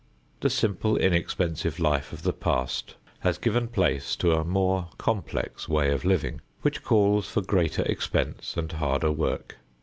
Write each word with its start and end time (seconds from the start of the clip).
The 0.39 0.49
simple 0.49 0.97
inexpensive 0.97 1.77
life 1.79 2.11
of 2.11 2.23
the 2.23 2.33
past 2.33 2.95
has 3.19 3.37
given 3.37 3.67
place 3.67 4.15
to 4.15 4.31
a 4.33 4.43
more 4.43 4.89
complex 4.97 5.69
way 5.69 5.91
of 5.91 6.03
living, 6.03 6.41
which 6.63 6.81
calls 6.81 7.29
for 7.29 7.41
greater 7.43 7.83
expense 7.83 8.57
and 8.57 8.71
harder 8.71 9.11
work. 9.11 9.57